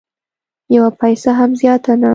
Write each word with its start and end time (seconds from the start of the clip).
یوه 0.75 0.89
پیسه 0.99 1.31
هم 1.39 1.51
زیاته 1.59 1.93
نه 2.01 2.09